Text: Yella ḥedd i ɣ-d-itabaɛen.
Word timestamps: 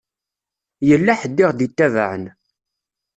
Yella 0.87 1.13
ḥedd 1.19 1.37
i 1.41 1.45
ɣ-d-itabaɛen. 1.49 2.25